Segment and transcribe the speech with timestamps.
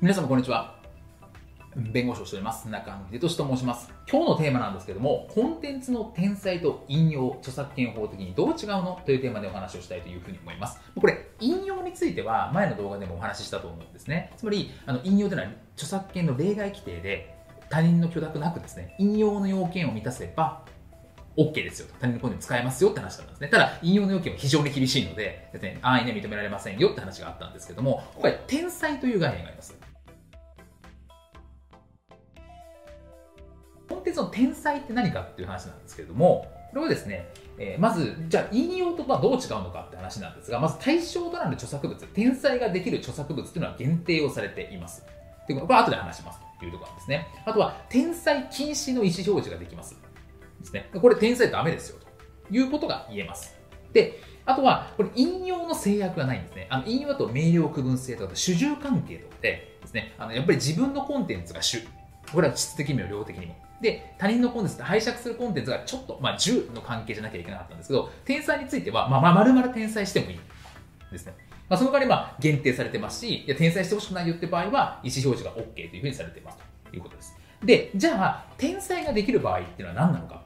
[0.00, 0.76] 皆様こんにちは。
[1.74, 2.68] 弁護士をしております。
[2.68, 3.92] 中野秀俊と申します。
[4.08, 10.78] 今日のテーマなんですけども、コンテンツの天才と引用、著作権法的にどう違うのというテーマでお話をしたいというふうに思います。
[10.94, 14.30] これ、引用については前の動画でもお話ししたと思うんですね。
[14.36, 17.34] つまり、あの引用というのは著作権の例外規定で、
[17.68, 20.64] 他人の許諾なくですね、引用の要件を満たせば、
[21.36, 21.94] OK ですよと。
[22.00, 23.48] 他人のコンテンツ使えますよって話だったんですね。
[23.48, 29.77] ただ、引用の要件は非常に厳しいので、ですね、安易に認められませんよって話があったんですけども、今回、天才という概念があります。
[34.18, 37.28] コンテンツの天才って何かっていう話なんですけれども、これはですね、
[37.58, 45.04] えーまず、じゃあ引用とはどう違うのかって話なんですが、まず対象となる著作物、天才ができる著作物っていうのは限定をされています。
[45.46, 47.26] でこれは後で話しますというところなんですね。
[47.46, 49.96] あとは、天才禁止の意思表示ができます。
[50.60, 50.90] ですね。
[51.00, 53.56] これ天才ダメですよということが言えます。
[53.92, 56.66] で、あとは、これ引用の制約がないんですね。
[56.70, 61.80] あの引用だと明瞭区分性とか主従関係とかでですね、あのやっぱり自分のコンテンツが主。
[62.32, 63.67] これは質的にも量的にも。
[63.80, 70.38] で、他人のコンテンツって拝借するコンテンツがちょっと、まあ、10の関係じゃなきゃいけなかったんですけど、天才については、まあ、まあ、丸々天才してもいい
[71.12, 71.34] ですね。
[71.68, 76.58] まあ、その代わり、まあ、限定されてますし、いや天才してほしくないよって場合は、意思表示が OK というふうにされています
[76.90, 77.36] ということです。
[77.64, 80.42] で、じゃあ、天才ができる場合っていうのは何なのか。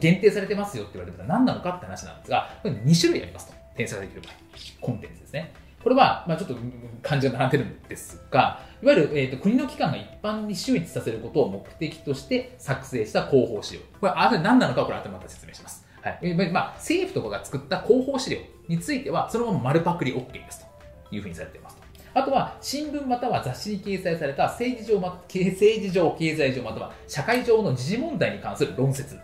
[0.00, 3.54] 限定されてますよって言われたら何なのかって話なんですが、これ2種類ありますと。
[3.76, 4.32] 天才ができる場合。
[4.80, 5.52] コンテンツですね。
[5.86, 6.56] これは、まあ、ちょっと
[7.00, 13.80] 漢字が並んでるんですが、いわゆる、えー、と国の機関が一般に周知させることを目的として作成した広報資料。
[14.00, 15.86] これ、あと何なのかこれ後でまた説明します。
[16.02, 20.66] はいえまあ、政府とかが作った広報資料については、そのまま丸パクリ OK です
[21.08, 21.76] というふうにされています。
[22.14, 29.14] あとは、新聞または雑誌に掲載された政治上、政治上、経済上、または社会上の時事問題に関する論説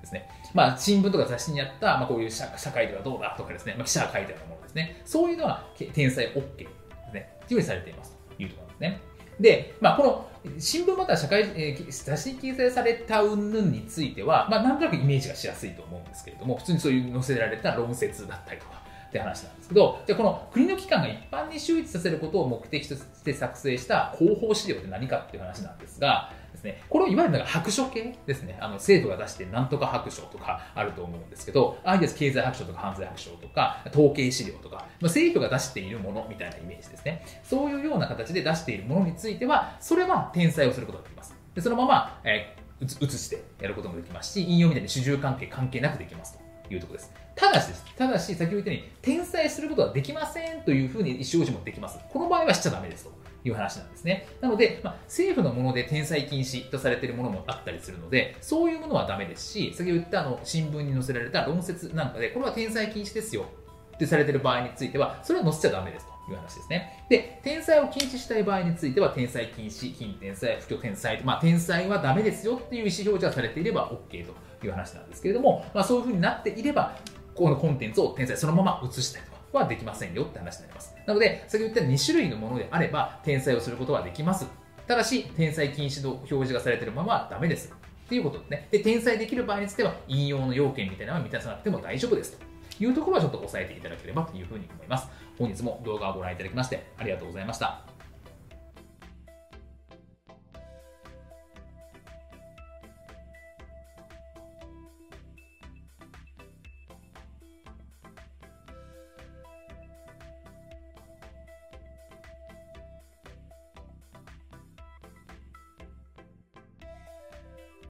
[0.00, 0.28] ですね。
[0.54, 5.00] まあ、新聞とか雑誌にあった、まあ、こういう社会ではどうだとかですね、まあ、記者が書いてあるものですね。
[5.04, 6.66] そういうのは天才 OK で
[7.08, 7.38] すね。
[7.46, 9.00] というふうにされていますというところですね。
[9.38, 37.24] で、まあ、この新聞または社会、えー雑誌に掲載された云々については、まあ、なんとなくイメージがしやすいと思うんですけれども、普通にそういう載せられた論説だったりとか、って話なんですけど、じゃあこの国の機関が一般に周知させることを目的として作成した広報資料って何かっていう話なんですが、ですね、これをいわゆるなんか白書系ですね、あの政府が出してなんとか白書とかあると思うんですけど、ああいう経済白書とか犯罪白書とか、統計資料とか、まあ、政府が出しているものみたいなイメージですね。
[37.42, 41.34] そういうような形で出しているものについては、それは転載をすることができます。
[41.54, 47.12] でそのまま、えー移してやることもできますし、引用みたいに主従関係関係なくできますというところです。
[47.36, 47.84] ただしです。
[47.94, 51.98] ただし、先ほど言ったように、転載することはできませんというふうに意思表示もできます。
[52.10, 54.26] この場合はしちゃダメですという話なんですね。
[54.40, 63.46] なので、まあ、政府のもので転載禁止とされているものもあったりするので、そういうものはダメですし、先ほど言ったあの新聞に載せられた論説なんかで、これは転載禁止ですよ
[63.94, 66.20] ってされている場合については、それは載せちゃダメですと。
[66.30, 67.04] いう話ですね。
[67.08, 74.34] で、転載を禁止したい場合については、転載禁止、非転載、不許転載、まあ、転載はダメですよっていう意思表示がされていれば OK と
[74.64, 76.96] いう話なんですけれども、まあ、そういうふうになっていれば、
[77.34, 80.94] このコンテンツを転載そのまま移したりとかはできませんよって話になります。
[81.06, 84.46] なので、先ほど言った2種類のものであれば、転載をすることはできます。
[84.86, 87.72] ただし、転載禁止の表示がされているままはダメです。
[87.72, 88.68] っていうことですね。
[88.70, 92.50] で、転載できる場合については、引用の要件みたいなのは満たさなくても大丈夫ですと。
[92.80, 95.06] いうところはちょっと押さえていただければというふうに思います。
[95.38, 97.99] 本日も動画をご覧いただきましてありがとうございました。